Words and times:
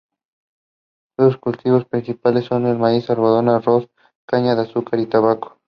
Sus 1.15 1.37
cultivos 1.37 1.85
principales 1.85 2.45
son 2.45 2.65
el 2.65 2.79
maíz, 2.79 3.07
algodón, 3.11 3.49
arroz, 3.49 3.87
caña 4.25 4.55
de 4.55 4.61
azúcar 4.63 4.99
y 4.99 5.05
tabaco. 5.05 5.59